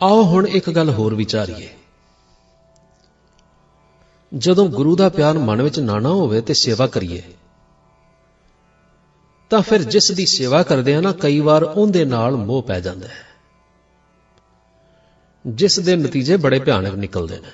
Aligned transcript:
ਆਓ 0.00 0.22
ਹੁਣ 0.22 0.46
ਇੱਕ 0.46 0.70
ਗੱਲ 0.70 0.90
ਹੋਰ 0.90 1.14
ਵਿਚਾਰੀਏ। 1.14 1.68
ਜਦੋਂ 4.32 4.66
ਗੁਰੂ 4.68 4.96
ਦਾ 4.96 5.08
ਪਿਆਰ 5.08 5.38
ਮਨ 5.38 5.62
ਵਿੱਚ 5.62 5.78
ਨਾ 5.80 5.98
ਨਾ 5.98 6.08
ਹੋਵੇ 6.08 6.40
ਤੇ 6.40 6.54
ਸੇਵਾ 6.54 6.86
ਕਰੀਏ, 6.86 7.22
ਤਾਂ 9.50 9.60
ਫਿਰ 9.62 9.82
ਜਿਸ 9.84 10.10
ਦੀ 10.12 10.26
ਸੇਵਾ 10.26 10.62
ਕਰਦੇ 10.62 10.94
ਆ 10.94 11.00
ਨਾ, 11.00 11.12
ਕਈ 11.12 11.40
ਵਾਰ 11.40 11.62
ਉਹਦੇ 11.62 12.04
ਨਾਲ 12.04 12.36
ਮੋਹ 12.36 12.62
ਪੈ 12.62 12.80
ਜਾਂਦਾ 12.80 13.08
ਹੈ। 13.08 13.26
ਜਿਸ 15.44 15.78
ਦੇ 15.80 15.96
ਨਤੀਜੇ 15.96 16.36
ਬੜੇ 16.36 16.58
ਭਿਆਨਕ 16.58 16.94
ਨਿਕਲਦੇ 16.94 17.40
ਨੇ। 17.40 17.50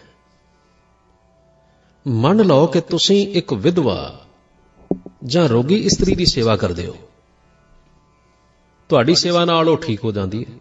ਮੰਨ 2.06 2.42
ਲਓ 2.42 2.66
ਕਿ 2.66 2.80
ਤੁਸੀਂ 2.80 3.26
ਇੱਕ 3.28 3.52
ਵਿਧਵਾ 3.54 4.20
ਜਾਂ 5.24 5.48
ਰੋਗੀ 5.48 5.76
ਇਸਤਰੀ 5.76 6.14
ਦੀ 6.14 6.26
ਸੇਵਾ 6.26 6.56
ਕਰਦੇ 6.56 6.86
ਹੋ। 6.86 6.96
ਤੁਹਾਡੀ 8.90 9.14
ਸੇਵਾ 9.14 9.44
ਨਾਲ 9.44 9.68
ਉਹ 9.68 9.76
ਠੀਕ 9.76 10.04
ਹੋ 10.04 10.12
ਜਾਂਦੀ 10.12 10.44
ਹੈ। 10.44 10.58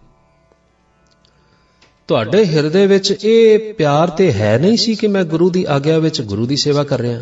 ਤੁਹਾਡੇ 2.08 2.46
ਹਿਰਦੇ 2.46 2.88
ਵਿੱਚ 2.88 3.26
ਇਹ 3.26 3.74
ਪਿਆਰ 3.74 4.10
ਤੇ 4.10 4.34
ਹੈ 4.34 4.58
ਨਹੀਂ 4.58 4.78
ਸੀ 4.78 4.96
ਕਿ 4.96 5.08
ਮੈਂ 5.08 5.24
ਗੁਰੂ 5.24 5.50
ਦੀ 5.50 5.66
ਆਗਿਆ 5.70 6.00
ਵਿੱਚ 6.00 6.22
ਗੁਰੂ 6.22 6.46
ਦੀ 6.46 6.56
ਸੇਵਾ 6.56 6.84
ਕਰ 6.84 7.00
ਰਿਹਾ। 7.00 7.22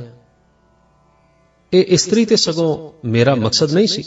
ਇਹ 1.74 1.86
ਇਸਤਰੀ 1.88 2.26
ਤੇ 2.26 2.36
ਸਗੋਂ 2.36 3.08
ਮੇਰਾ 3.08 3.36
ਮਕਸਦ 3.36 3.74
ਨਹੀਂ 3.74 3.88
ਸੀ। 3.88 4.04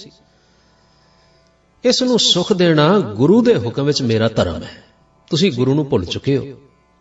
ਇਸ 1.85 2.03
ਨੂੰ 2.03 2.19
ਸੁਖ 2.19 2.53
ਦੇਣਾ 2.53 2.99
ਗੁਰੂ 2.99 3.43
ਦੇ 3.43 3.57
ਹੁਕਮ 3.57 3.85
ਵਿੱਚ 3.85 4.03
ਮੇਰਾ 4.03 4.29
ਧਰਮ 4.29 4.63
ਹੈ। 4.63 4.85
ਤੁਸੀਂ 5.31 5.53
ਗੁਰੂ 5.53 5.75
ਨੂੰ 5.75 5.89
ਭੁੱਲ 5.89 6.05
ਚੁੱਕੇ 6.05 6.37
ਹੋ 6.39 6.45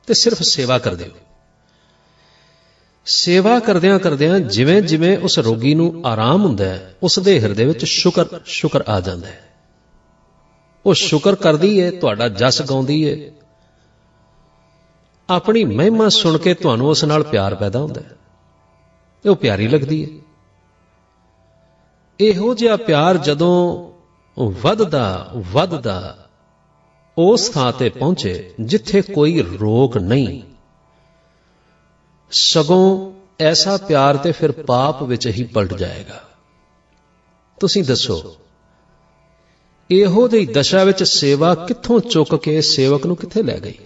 ਤੇ 0.08 0.14
ਸਿਰਫ 0.14 0.42
ਸੇਵਾ 0.42 0.80
ਕਰਦੇ 0.80 1.06
ਹੋ। 1.06 1.12
ਸੇਵਾ 3.06 3.60
ਕਰਦਿਆਂ 3.60 4.00
ਕਰਦਿਆਂ 4.00 4.40
ਜਿਵੇਂ 4.40 4.82
ਜਿਵੇਂ 4.82 5.18
ਉਸ 5.18 5.40
ਰੋਗੀ 5.40 5.76
ਨੂੰ 5.76 6.02
ਆਰਾਮ 6.06 6.44
ਹੁੰਦਾ 6.44 6.66
ਹੈ, 6.66 6.96
ਉਸ 7.04 7.20
ਦੇ 7.20 7.40
ਹਿਰਦੇ 7.40 7.66
ਵਿੱਚ 7.66 7.86
ਸ਼ੁਕਰ 7.86 8.26
ਸ਼ੁਕਰ 8.46 8.84
ਆ 8.88 9.00
ਜਾਂਦਾ 9.00 9.28
ਹੈ। 9.28 9.54
ਉਹ 10.86 10.94
ਸ਼ੁਕਰ 10.94 11.36
ਕਰਦੀ 11.36 11.80
ਏ 11.80 11.90
ਤੁਹਾਡਾ 11.92 12.30
ਜਸ 12.30 12.62
ਗਾਉਂਦੀ 12.62 13.02
ਏ 13.04 13.32
ਆਪਣੀ 15.30 15.64
ਮਹਿਮਾ 15.66 16.08
ਸੁਣ 16.10 16.38
ਕੇ 16.38 16.54
ਤੁਹਾਨੂੰ 16.54 16.88
ਉਸ 16.88 17.04
ਨਾਲ 17.04 17.24
ਪਿਆਰ 17.24 17.56
ਪੈਦਾ 17.56 17.80
ਹੁੰਦਾ 17.80 18.02
ਹੈ। 18.02 18.16
ਉਹ 19.26 19.36
ਪਿਆਰੀ 19.36 19.68
ਲੱਗਦੀ 19.68 20.02
ਏ 20.02 20.20
ਇਹੋ 22.20 22.54
ਜਿਹਾ 22.56 22.76
ਪਿਆਰ 22.78 23.18
ਜਦੋਂ 23.18 23.56
ਵੱਧਦਾ 24.62 25.32
ਵੱਧਦਾ, 25.54 26.18
ਉਸ 27.18 27.50
ਥਾਂ 27.50 27.72
ਤੇ 27.72 27.90
ਪਹੁੰਚੇ 27.90 28.54
ਜਿੱਥੇ 28.60 29.02
ਕੋਈ 29.04 29.42
ਰੋਕ 29.42 29.98
ਨਹੀਂ। 29.98 30.42
ਸਗੋਂ 32.32 33.12
ਐਸਾ 33.40 33.78
ਪਿਆਰ 33.78 34.18
ਤੇ 34.18 34.32
ਫਿਰ 34.32 34.52
ਪਾਪ 34.52 35.04
ਵਿੱਚ 35.04 35.28
ਹੀ 35.28 35.44
ਪਲਟ 35.44 35.74
ਜਾਏਗਾ। 35.74 36.22
ਤੁਸੀਂ 37.60 37.84
ਦੱਸੋ, 37.84 38.36
ਇਹੋ 39.90 40.28
ਜਿਹੀ 40.28 40.46
ਦਸ਼ਾ 40.46 40.84
ਵਿੱਚ 40.84 41.04
ਸੇਵਾ 41.04 41.54
ਕਿੱਥੋਂ 41.58 42.00
ਚੁੱਕ 42.00 42.36
ਕੇ 42.36 42.62
ਸੇਵਕ 42.62 43.06
ਨੂੰ 43.06 43.16
ਕਿੱਥੇ 43.16 43.44
ਲੈ 43.44 43.60
ਗਈ? 43.60 43.78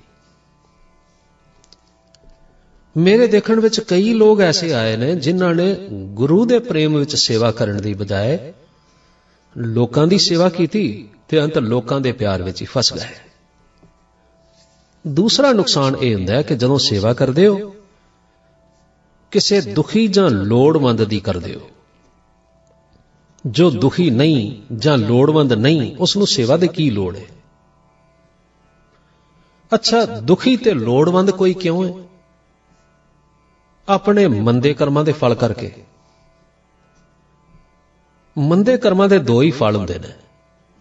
ਮੇਰੇ 2.97 3.27
ਦੇਖਣ 3.27 3.59
ਵਿੱਚ 3.59 3.79
ਕਈ 3.79 4.13
ਲੋਕ 4.13 4.41
ਐਸੇ 4.41 4.73
ਆਏ 4.73 4.97
ਨੇ 4.97 5.15
ਜਿਨ੍ਹਾਂ 5.15 5.55
ਨੇ 5.55 5.87
ਗੁਰੂ 5.91 6.45
ਦੇ 6.45 6.59
ਪ੍ਰੇਮ 6.59 6.97
ਵਿੱਚ 6.97 7.15
ਸੇਵਾ 7.15 7.51
ਕਰਨ 7.51 7.77
ਦੀ 7.77 7.93
ਬਜਾਏ 7.93 8.53
ਲੋਕਾਂ 9.57 10.07
ਦੀ 10.07 10.17
ਸੇਵਾ 10.17 10.49
ਕੀਤੀ 10.49 11.09
ਤੇ 11.27 11.43
ਅੰਤ 11.43 11.57
ਲੋਕਾਂ 11.57 12.01
ਦੇ 12.01 12.11
ਪਿਆਰ 12.11 12.43
ਵਿੱਚ 12.43 12.61
ਹੀ 12.61 12.67
ਫਸ 12.67 12.93
ਗਏ। 12.93 13.15
ਦੂਸਰਾ 15.07 15.51
ਨੁਕਸਾਨ 15.51 15.95
ਇਹ 15.95 16.15
ਹੁੰਦਾ 16.15 16.33
ਹੈ 16.33 16.41
ਕਿ 16.41 16.55
ਜਦੋਂ 16.55 16.77
ਸੇਵਾ 16.77 17.13
ਕਰਦੇ 17.13 17.47
ਹੋ, 17.47 17.75
ਕਿਸੇ 19.31 19.61
ਦੁਖੀ 19.61 20.07
ਜਾਂ 20.07 20.29
ਲੋੜਵੰਦ 20.29 21.03
ਦੀ 21.03 21.19
ਕਰਦੇ 21.19 21.55
ਹੋ। 21.55 21.61
ਜੋ 23.45 23.69
ਦੁਖੀ 23.69 24.09
ਨਹੀਂ 24.09 24.61
ਜਾਂ 24.75 24.97
ਲੋੜਵੰਦ 24.97 25.53
ਨਹੀਂ 25.53 25.97
ਉਸ 25.97 26.17
ਨੂੰ 26.17 26.27
ਸੇਵਾ 26.27 26.57
ਦੇ 26.57 26.67
ਕੀ 26.67 26.89
ਲੋੜ 26.89 27.15
ਹੈ? 27.15 27.25
ਅੱਛਾ, 29.73 30.05
ਦੁਖੀ 30.05 30.57
ਤੇ 30.57 30.73
ਲੋੜਵੰਦ 30.73 31.31
ਕੋਈ 31.31 31.53
ਕਿਉਂ 31.53 31.83
ਹੈ? 31.85 32.07
ਆਪਣੇ 33.88 34.27
ਮੰਦੇ 34.27 34.73
ਕਰਮਾਂ 34.73 35.03
ਦੇ 35.03 35.11
ਫਲ 35.11 35.35
ਕਰਕੇ। 35.35 35.71
ਮੰਦੇ 38.36 38.77
ਕਰਮਾਂ 38.77 39.08
ਦੇ 39.09 39.20
ਦੋ 39.20 39.42
ਹੀ 39.42 39.52
ਫਲ 39.52 39.75
ਹੁੰਦੇ 39.75 39.99
ਨੇ, 39.99 40.14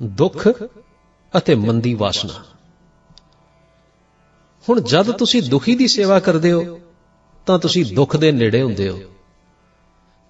ਦੁੱਖ 0.00 0.48
ਅਤੇ 1.32 1.54
ਮੰਦੀ 1.54 1.94
ਵਾਸਨਾ। 1.94 2.42
ਹੁਣ 4.68 4.80
ਜਦ 4.82 5.10
ਤੁਸੀਂ 5.12 5.42
ਦੁਖੀ 5.42 5.74
ਦੀ 5.74 5.86
ਸੇਵਾ 5.88 6.18
ਕਰਦੇ 6.20 6.52
ਹੋ, 6.52 6.80
ਤਾਂ 7.46 7.58
ਤੁਸੀਂ 7.58 7.84
ਦੁੱਖ 7.94 8.16
ਦੇ 8.16 8.32
ਨੇੜੇ 8.32 8.62
ਹੁੰਦੇ 8.62 8.88
ਹੋ 8.88 8.98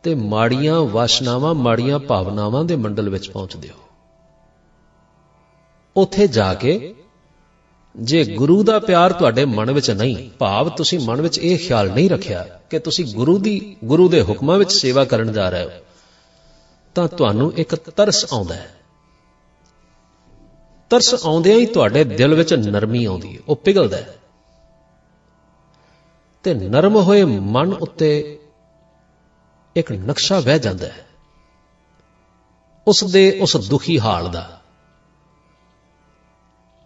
ਤੇ 0.05 0.15
ਮਾੜੀਆਂ 0.15 0.81
ਵਾਸ਼ਨਾਵਾਂ, 0.83 1.55
ਮਾੜੀਆਂ 1.55 1.99
ਭਾਵਨਾਵਾਂ 1.99 2.65
ਦੇ 2.65 2.77
ਮੰਡਲ 2.77 3.09
ਵਿੱਚ 3.09 3.31
ਪਹੁੰਚਦੇ 3.31 3.69
ਹੋ। 3.69 3.81
ਉੱਥੇ 5.97 6.27
ਜਾ 6.29 6.53
ਕੇ 6.55 6.95
ਜੇ 7.97 8.25
ਗੁਰੂ 8.25 8.63
ਦਾ 8.63 8.79
ਪਿਆਰ 8.79 9.13
ਤੁਹਾਡੇ 9.13 9.45
ਮਨ 9.45 9.71
ਵਿੱਚ 9.71 9.91
ਨਹੀਂ, 9.91 10.31
ਭਾਵ 10.31 10.69
ਤੁਸੀਂ 10.69 11.01
ਮਨ 11.01 11.21
ਵਿੱਚ 11.21 11.39
ਇਹ 11.39 11.59
ਖਿਆਲ 11.59 11.91
ਨਹੀਂ 11.91 12.11
ਰੱਖਿਆ 12.11 12.43
ਕਿ 12.71 12.79
ਤੁਸੀਂ 12.79 13.05
ਗੁਰੂ 13.15 13.39
ਦੀ, 13.39 13.77
ਗੁਰੂ 13.85 14.09
ਦੇ 14.09 14.23
ਹੁਕਮਾਂ 14.23 14.59
ਵਿੱਚ 14.59 14.73
ਸੇਵਾ 14.73 15.05
ਕਰਨ 15.05 15.33
ਜਾ 15.33 15.49
ਰਹੇ 15.51 15.65
ਹੋ, 15.65 15.71
ਤਾਂ 16.95 17.09
ਤੁਹਾਨੂੰ 17.09 17.53
ਇੱਕ 17.55 17.75
ਤਰਸ 17.75 18.27
ਆਉਂਦਾ 18.33 18.55
ਹੈ। 18.55 18.75
ਤਰਸ 20.91 21.27
ਆਉਂਦਿਆਂ 21.27 21.59
ਹੀ 21.59 21.67
ਤੁਹਾਡੇ 21.67 22.05
ਦਿਲ 22.05 22.35
ਵਿੱਚ 22.35 22.55
ਨਰਮੀ 22.55 23.05
ਆਉਂਦੀ 23.05 23.37
ਹੈ, 23.37 23.43
ਉਹ 23.49 23.57
ਪਿਘਲਦਾ 23.57 23.97
ਹੈ। 23.97 24.17
ਤੇ 26.43 26.55
ਨਰਮ 26.55 26.97
ਹੋਏ 26.97 27.25
ਮਨ 27.25 27.73
ਉੱਤੇ 27.73 28.39
ਇੱਕ 29.77 29.93
ਨਕਸ਼ਾ 29.93 30.41
ਵਹਿ 30.41 30.59
ਜਾਂਦਾ 30.59 30.87
ਹੈ 30.87 31.07
ਉਸ 32.89 33.05
ਦੇ 33.05 33.39
ਉਸ 33.41 33.69
ਦੁਖੀ 33.69 34.01
ਹਾਲ 34.01 34.31
ਦਾ। 34.31 34.61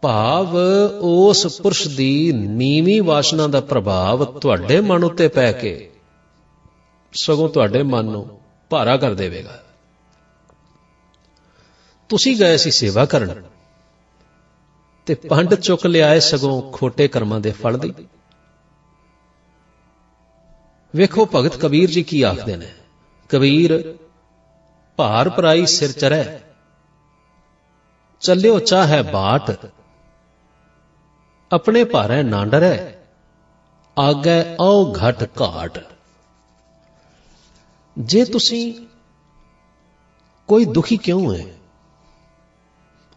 ਭਾਵ 0.03 0.57
ਉਸ 1.01 1.61
ਪੁਰਸ਼ 1.61 1.89
ਦੀ 1.89 2.33
ਨੀਵੀਂ 2.33 3.03
ਵਾਸ਼ਨਾ 3.03 3.47
ਦਾ 3.47 3.61
ਪ੍ਰਭਾਵ 3.61 4.25
ਤੁਹਾਡੇ 4.25 4.81
ਮਨ 4.81 5.05
ਉੱਤੇ 5.05 5.29
ਪੈ 5.29 5.53
ਕੇ 5.53 5.91
ਸਗੋਂ 7.13 7.49
ਤੁਹਾਡੇ 7.49 7.83
ਮਨ 7.83 8.05
ਨੂੰ 8.05 8.41
ਭਾਰਾ 8.71 8.97
ਕਰ 8.97 9.15
ਦੇਵੇਗਾ। 9.15 9.63
ਤੁਸੀਂ 12.09 12.37
ਗਏ 12.37 12.57
ਸੀ 12.57 12.71
ਸੇਵਾ 12.71 13.05
ਕਰਨ 13.05 13.43
ਤੇ 15.07 15.15
ਪੰਡ 15.15 15.55
ਚੁੱਕ 15.55 15.87
ਲਿਆਏ 15.87 16.21
ਸਗੋਂ 16.21 16.73
ਖੋਟੇ 16.73 17.09
ਕਰਮਾਂ 17.09 17.41
ਦੇ 17.41 17.51
ਫਲ 17.51 17.79
ਦੀ। 17.79 17.93
ਵੇਖੋ 20.95 21.29
ਭਗਤ 21.35 21.57
ਕਬੀਰ 21.57 21.91
ਜੀ 21.91 22.03
ਕੀ 22.03 22.23
ਆਖਦੇ 22.23 22.57
ਨੇ। 22.57 22.73
ਕਬੀਰ, 23.29 23.95
ਭਾਰ 24.97 25.29
ਪਰਾਈ 25.29 25.67
ਸਿਰ 25.67 25.93
ਚਰੈ 25.93 26.39
ਚੱਲਿਓ 28.21 28.59
ਚਾਹੈ 28.59 29.03
ਬਾਟ। 29.03 29.51
ਆਪਣੇ 31.51 31.85
ਭਾਰੈ 31.85 32.23
ਨਾ 32.23 32.45
ਡਰੈ 32.45 32.77
ਆਗੈ 33.97 34.43
ਆਉ 34.61 34.93
ਘਟ 34.95 35.23
ਘਾਟ। 35.41 35.79
ਜੇ 37.97 38.25
ਤੁਸੀਂ 38.25 38.75
ਕੋਈ 40.49 40.65
ਦੁਖੀ 40.65 40.97
ਕਿਉਂ 40.97 41.35
ਹੈ, 41.35 41.47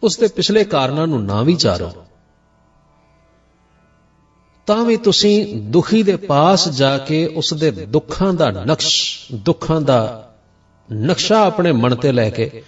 ਉਸ 0.03 0.17
ਦੇ 0.17 0.27
ਪਿਛਲੇ 0.27 0.63
ਕਾਰਨਾਂ 0.63 1.07
ਨੂੰ 1.07 1.23
ਨਾ 1.25 1.41
ਵਿਚਾਰੋ 1.43 1.91
ਤਾਂ 4.67 4.83
ਵੀ 4.85 4.97
ਤੁਸੀਂ 4.97 5.35
ਦੁਖੀ 5.71 6.03
ਦੇ 6.03 6.15
ਪਾਸ 6.15 6.67
ਜਾ 6.69 6.97
ਕੇ 6.97 7.25
ਉਸ 7.27 7.53
ਦੇ 7.53 7.71
ਦੁੱਖਾਂ 7.71 8.33
ਦਾ 8.33 8.49
ਨਕਸ਼, 8.51 9.31
ਦੁੱਖਾਂ 9.33 9.79
ਦਾ 9.81 10.29
ਨਕਸ਼ਾ 10.89 11.41
ਆਪਣੇ 11.45 11.71
ਮਨ 11.71 11.95
ਤੇ 11.95 12.11
ਲੈ 12.11 12.29
ਕੇ 12.29 12.63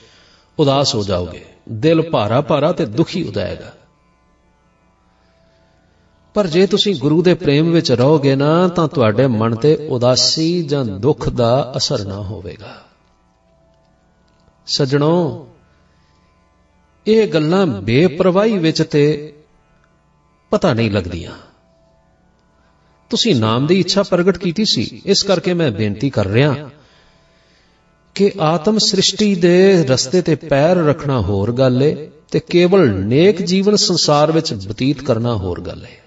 ਉਦਾਸ 0.57 0.95
ਹੋ 0.95 1.03
ਜਾਓਗੇ। 1.03 1.45
ਦਿਲ 1.69 2.01
ਭਾਰਾ 2.09 2.41
ਭਾਰਾ 2.41 2.71
ਤੇ 2.71 2.85
ਦੁਖੀ 2.85 3.23
ਹੋ 3.23 3.31
ਜਾਏਗਾ 3.31 3.73
ਪਰ 6.35 6.47
ਜੇ 6.47 6.67
ਤੁਸੀਂ 6.67 6.95
ਗੁਰੂ 6.95 7.21
ਦੇ 7.21 7.33
ਪ੍ਰੇਮ 7.33 7.71
ਵਿੱਚ 7.71 7.91
ਰਹੋਗੇ 7.91 8.35
ਨਾ, 8.35 8.67
ਤਾਂ 8.67 8.87
ਤੁਹਾਡੇ 8.87 9.27
ਮਨ 9.27 9.55
ਤੇ 9.55 9.75
ਉਦਾਸੀ 9.75 10.63
ਜਾਂ 10.63 10.85
ਦੁੱਖ 10.85 11.29
ਦਾ 11.29 11.73
ਅਸਰ 11.77 12.05
ਨਾ 12.05 12.15
ਹੋਵੇਗਾ। 12.15 12.83
ਸਜਣੋ, 14.65 15.47
ਇਹ 17.07 17.27
ਗੱਲਾਂ 17.27 17.67
ਬੇਪਰਵਾਹੀ 17.67 18.57
ਵਿੱਚ 18.57 18.81
ਤੇ 18.81 19.33
ਪਤਾ 20.51 20.73
ਨਹੀਂ 20.73 20.91
ਲੱਗਦੀਆਂ। 20.91 21.31
ਤੁਸੀਂ 23.09 23.35
ਨਾਮ 23.35 23.67
ਦੀ 23.67 23.79
ਇੱਛਾ 23.79 24.03
ਪ੍ਰਗਟ 24.03 24.37
ਕੀਤੀ 24.37 24.65
ਸੀ, 24.65 25.01
ਇਸ 25.05 25.23
ਕਰਕੇ 25.23 25.53
ਮੈਂ 25.53 25.71
ਬੇਨਤੀ 25.71 26.09
ਕਰ 26.09 26.25
ਰਿਹਾ 26.25 26.69
ਕਿ 28.15 28.31
ਆਤਮ 28.41 28.77
ਸ੍ਰਿਸ਼ਟੀ 28.77 29.35
ਦੇ 29.35 29.83
ਰਸਤੇ 29.83 30.21
ਤੇ 30.21 30.35
ਪੈਰ 30.35 30.77
ਰੱਖਣਾ 30.77 31.21
ਹੋਰ 31.21 31.51
ਗੱਲ 31.51 31.83
ਏ 31.83 32.09
ਤੇ 32.31 32.39
ਕੇਵਲ 32.39 32.89
ਨੇਕ 32.89 33.41
ਜੀਵਨ 33.41 33.75
ਸੰਸਾਰ 33.75 34.31
ਵਿੱਚ 34.31 34.53
ਬਤੀਤ 34.53 35.03
ਕਰਨਾ 35.03 35.35
ਹੋਰ 35.35 35.61
ਗੱਲ 35.61 35.85
ਏ। 35.85 36.04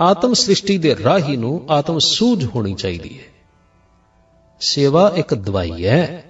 ਆਤਮ 0.00 0.34
ਸ੍ਰਿਸ਼ਟੀ 0.34 0.78
ਦੇ 0.78 0.96
ਰਾਹੀ 1.04 1.36
ਨੂੰ 1.36 1.66
ਆਤਮ 1.70 1.98
ਸੂਝ 1.98 2.44
ਹੋਣੀ 2.44 2.74
ਚਾਹੀਦੀ 2.74 3.18
ਹੈ। 3.18 3.24
ਸੇਵਾ 4.60 5.12
ਇੱਕ 5.16 5.34
ਦਵਾਈ 5.34 5.86
ਹੈ। 5.86 6.24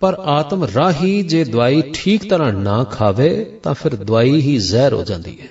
ਪਰ 0.00 0.14
ਆਤਮ 0.14 0.64
ਰਾਹੀ 0.64 1.22
ਜੇ 1.22 1.44
ਦਵਾਈ 1.44 1.82
ਠੀਕ 1.94 2.30
ਤਰ੍ਹਾਂ 2.30 2.52
ਨਾ 2.52 2.84
ਖਾਵੇ, 2.84 3.60
ਤਾਂ 3.62 3.74
ਫਿਰ 3.74 3.96
ਦਵਾਈ 3.96 4.40
ਹੀ 4.40 4.58
ਜ਼ਹਿਰ 4.58 4.92
ਹੋ 4.92 5.04
ਜਾਂਦੀ 5.04 5.40
ਹੈ। 5.40 5.46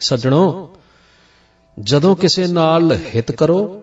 ਸੱਜਣੋ, 0.00 0.76
ਜਦੋਂ 1.80 2.16
ਕਿਸੇ 2.16 2.46
ਨਾਲ 2.46 2.92
ਹਿਤ 2.92 3.32
ਕਰੋ, 3.32 3.82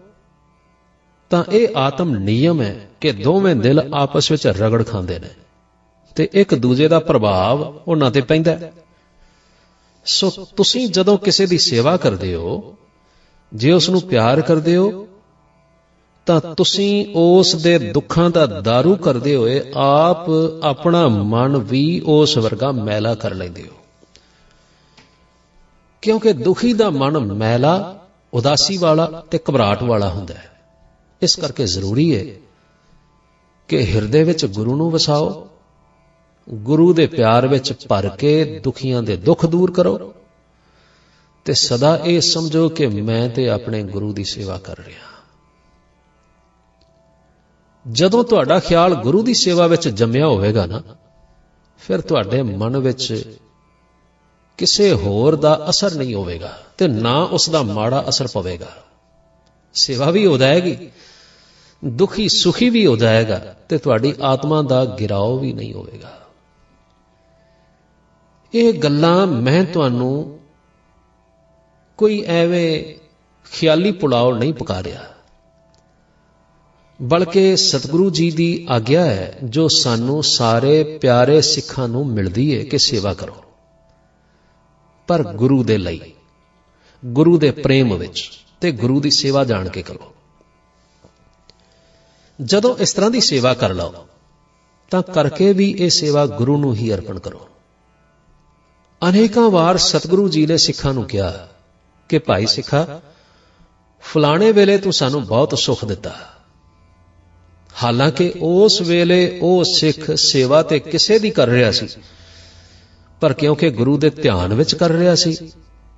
ਤਾਂ 1.29 1.43
ਇਹ 1.51 1.67
ਆਤਮ 1.75 2.15
ਨਿਯਮ 2.15 2.61
ਹੈ 2.61 2.89
ਕਿ 3.01 3.11
ਦੋਵੇਂ 3.11 3.55
ਦਿਲ 3.55 3.89
ਆਪਸ 3.93 4.31
ਵਿੱਚ 4.31 4.47
ਰਗੜ 4.47 4.87
ਖਾਂਦੇ 4.87 5.19
ਨੇ 5.19 5.29
ਤੇ 6.15 6.29
ਇੱਕ 6.33 6.55
ਦੂਜੇ 6.55 6.87
ਦਾ 6.87 6.99
ਪ੍ਰਭਾਵ 6.99 7.79
ਉਹਨਾਂ 7.87 8.11
ਤੇ 8.11 8.21
ਪੈਂਦਾ 8.21 8.51
ਹੈ। 8.51 8.73
ਸੋ 10.05 10.29
ਤੁਸੀਂ 10.29 10.87
ਜਦੋਂ 10.87 11.17
ਕਿਸੇ 11.17 11.45
ਦੀ 11.45 11.57
ਸੇਵਾ 11.57 11.97
ਕਰਦੇ 11.97 12.35
ਹੋ, 12.35 12.75
ਜੇ 13.53 13.71
ਉਸ 13.71 13.89
ਨੂੰ 13.89 14.01
ਪਿਆਰ 14.01 14.41
ਕਰਦੇ 14.41 14.77
ਹੋ, 14.77 15.07
ਤਾਂ 16.25 16.41
ਤੁਸੀਂ 16.41 17.05
ਉਸ 17.15 17.55
ਦੇ 17.55 17.79
ਦੁੱਖਾਂ 17.79 18.29
ਦਾ 18.29 18.43
दारू 18.43 18.95
ਕਰਦੇ 18.95 19.35
ਹੋਏ 19.35 19.71
ਆਪ 19.75 20.25
ਆਪਣਾ 20.63 21.07
ਮਨ 21.07 21.57
ਵੀ 21.57 22.01
ਉਸ 22.05 22.37
ਵਰਗਾ 22.37 22.71
ਮੈਲਾ 22.71 23.15
ਕਰ 23.15 23.33
ਲੈਂਦੇ 23.33 23.63
ਹੋ। 23.63 23.73
ਕਿਉਂਕਿ 26.01 26.33
ਦੁਖੀ 26.33 26.73
ਦਾ 26.73 26.89
ਮਨ 26.89 27.17
ਮੈਲਾ, 27.17 27.99
ਉਦਾਸੀ 28.33 28.77
ਵਾਲਾ 28.77 29.23
ਤੇ 29.31 29.39
ਘਬਰਾਹਟ 29.49 29.83
ਵਾਲਾ 29.83 30.09
ਹੁੰਦਾ 30.09 30.33
ਹੈ। 30.33 30.59
ਇਸ 31.21 31.35
ਕਰਕੇ 31.35 31.65
ਜ਼ਰੂਰੀ 31.65 32.17
ਹੈ 32.17 32.35
ਕਿ 33.67 33.93
ਹਿਰਦੇ 33.93 34.23
ਵਿੱਚ 34.23 34.45
ਗੁਰੂ 34.45 34.75
ਨੂੰ 34.75 34.91
ਵਸਾਓ 34.91 35.47
ਗੁਰੂ 36.49 36.93
ਦੇ 36.93 37.07
ਪਿਆਰ 37.07 37.47
ਵਿੱਚ 37.47 37.87
ਭਰ 37.87 38.09
ਕੇ 38.09 38.59
ਦੁਖੀਆਂ 38.63 39.03
ਦੇ 39.03 39.17
ਦੁੱਖ 39.17 39.45
ਦੂਰ 39.45 39.71
ਕਰੋ 39.71 40.13
ਤੇ 41.45 41.53
ਸਦਾ 41.53 41.97
ਇਹ 41.97 42.21
ਸਮਝੋ 42.21 42.69
ਕਿ 42.69 42.87
ਮੈਂ 42.87 43.29
ਤੇ 43.29 43.49
ਆਪਣੇ 43.49 43.83
ਗੁਰੂ 43.83 44.13
ਦੀ 44.13 44.23
ਸੇਵਾ 44.23 44.57
ਕਰ 44.57 44.77
ਰਿਹਾ 44.77 45.11
ਜਦੋਂ 47.91 48.23
ਤੁਹਾਡਾ 48.23 48.59
ਖਿਆਲ 48.59 48.95
ਗੁਰੂ 48.95 49.23
ਦੀ 49.23 49.33
ਸੇਵਾ 49.33 49.67
ਵਿੱਚ 49.67 49.89
ਜੰਮਿਆ 49.89 50.27
ਹੋਵੇਗਾ 50.27 50.65
ਨਾ, 50.65 50.83
ਫਿਰ 51.79 52.01
ਤੁਹਾਡੇ 52.01 52.41
ਮਨ 52.41 52.77
ਵਿੱਚ 52.77 53.35
ਕਿਸੇ 54.57 54.93
ਹੋਰ 54.93 55.35
ਦਾ 55.35 55.65
ਅਸਰ 55.69 55.95
ਨਹੀਂ 55.95 56.15
ਹੋਵੇਗਾ 56.15 56.59
ਤੇ 56.77 56.87
ਨਾ 56.87 57.23
ਉਸ 57.23 57.49
ਦਾ 57.49 57.63
ਮਾੜਾ 57.63 58.05
ਅਸਰ 58.09 58.27
ਪਵੇਗਾ। 58.27 58.69
ਸੇਵਾ 59.73 60.11
ਵੀ 60.11 60.25
ਹੋ 60.25 60.37
ਜਾਏਗੀ, 60.37 60.89
ਦੁਖੀ 61.85 62.29
ਸੁਖੀ 62.29 62.69
ਵੀ 62.69 62.87
ਹੋ 62.87 62.95
ਜਾਏਗਾ 62.95 63.55
ਤੇ 63.69 63.77
ਤੁਹਾਡੀ 63.77 64.13
ਆਤਮਾ 64.23 64.61
ਦਾ 64.61 64.85
ਗਿਰਾਓ 64.85 65.37
ਵੀ 65.37 65.53
ਨਹੀਂ 65.53 65.73
ਹੋਵੇਗਾ। 65.73 66.20
ਇਹ 68.53 68.73
ਗੱਲਾਂ 68.73 69.27
ਮੈਂ 69.27 69.63
ਤੁਹਾਨੂੰ 69.63 70.39
ਕੋਈ 71.97 72.23
ਐਵੇਂ 72.27 72.95
ਖਿਆਲੀ 73.51 73.91
ਪੁਲਾਵ 73.91 74.37
ਨਹੀਂ 74.37 74.53
ਪਕਾ 74.53 74.83
ਰਿਹਾ। 74.83 75.03
ਬਲਕਿ 77.01 77.55
ਸਤਿਗੁਰੂ 77.55 78.09
ਜੀ 78.09 78.31
ਦੀ 78.31 78.67
ਆਗਿਆ 78.69 79.05
ਹੈ, 79.05 79.37
ਜੋ 79.43 79.67
ਸਾਨੂੰ 79.67 80.23
ਸਾਰੇ 80.23 80.83
ਪਿਆਰੇ 80.83 81.41
ਸਿੱਖਾਂ 81.41 81.87
ਨੂੰ 81.87 82.07
ਮਿਲਦੀ 82.07 82.59
ਹੈ 82.59 82.63
ਕਿ 82.63 82.77
ਸੇਵਾ 82.77 83.13
ਕਰੋ। 83.13 83.35
ਪਰ 85.07 85.23
ਗੁਰੂ 85.23 85.63
ਦੇ 85.63 85.77
ਲਈ, 85.77 86.13
ਗੁਰੂ 87.05 87.37
ਦੇ 87.37 87.51
ਪ੍ਰੇਮ 87.51 87.97
ਵਿੱਚ 87.97 88.31
ਤੇ 88.61 88.71
ਗੁਰੂ 88.71 88.99
ਦੀ 88.99 89.09
ਸੇਵਾ 89.09 89.43
ਜਾਣ 89.43 89.69
ਕੇ 89.69 89.81
ਕਰੋ। 89.81 90.13
ਜਦੋਂ 92.43 92.75
ਇਸ 92.75 92.93
ਤਰ੍ਹਾਂ 92.93 93.11
ਦੀ 93.11 93.19
ਸੇਵਾ 93.19 93.53
ਕਰ 93.53 93.73
ਲਓ, 93.73 94.07
ਤਾਂ 94.91 95.01
ਕਰਕੇ 95.01 95.53
ਵੀ 95.53 95.75
ਇਹ 95.79 95.89
ਸੇਵਾ 95.89 96.25
ਗੁਰੂ 96.25 96.57
ਨੂੰ 96.57 96.75
ਹੀ 96.75 96.93
ਅਰਪਣ 96.93 97.19
ਕਰੋ। 97.19 97.47
ਅਨੇਕਾਂ 99.09 99.49
ਵਾਰ 99.49 99.77
ਸਤਿਗੁਰੂ 99.77 100.29
ਜੀ 100.29 100.45
ਨੇ 100.45 100.57
ਸਿੱਖਾਂ 100.57 100.93
ਨੂੰ 100.93 101.03
ਕਿਹਾ 101.03 101.47
ਕਿ 102.09 102.19
ਭਾਈ 102.19 102.45
ਸਿੱਖਾ, 102.45 103.01
ਫਲਾਣੇ 104.01 104.51
ਵੇਲੇ 104.51 104.77
ਤੂੰ 104.77 104.93
ਸਾਨੂੰ 104.93 105.25
ਬਹੁਤ 105.25 105.59
ਸੁੱਖ 105.59 105.85
ਦਿੱਤਾ। 105.85 106.15
ਹਾਲਾਂਕਿ 107.83 108.33
ਉਸ 108.41 108.81
ਵੇਲੇ 108.81 109.39
ਉਹ 109.41 109.63
ਸਿੱਖ 109.63 110.11
ਸੇਵਾ 110.15 110.61
ਤੇ 110.63 110.79
ਕਿਸੇ 110.79 111.19
ਦੀ 111.19 111.29
ਕਰ 111.29 111.47
ਰਿਹਾ 111.47 111.71
ਸੀ, 111.71 111.87
ਪਰ 113.21 113.33
ਕਿਉਂਕਿ 113.33 113.69
ਗੁਰੂ 113.69 113.97
ਦੇ 113.97 114.09
ਧਿਆਨ 114.09 114.53
ਵਿੱਚ 114.53 114.75
ਕਰ 114.75 114.89
ਰਿਹਾ 114.89 115.15
ਸੀ, 115.15 115.51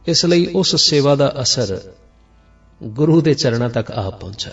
ਇਸ 0.07 0.25
ਲਈ 0.25 0.45
ਉਸ 0.55 0.75
ਸੇਵਾ 0.75 1.15
ਦਾ 1.15 1.33
ਅਸਰ 1.41 1.81
ਗੁਰੂ 2.83 3.21
ਦੇ 3.21 3.33
ਚਰਨਾਂ 3.33 3.69
ਤੱਕ 3.69 3.91
ਆ 3.91 4.09
ਪਹੁੰਚਾ। 4.09 4.51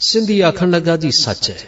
ਸਿੰਧੀ 0.00 0.40
ਆਖਣ 0.40 0.70
ਲੱਗਾ, 0.70 0.96
ਜੀ, 0.96 1.10
ਸੱਚ 1.10 1.50
ਹੈ। 1.50 1.58